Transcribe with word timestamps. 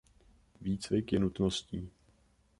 Výcvik 0.61 1.11
je 1.13 1.19
nutností. 1.19 1.89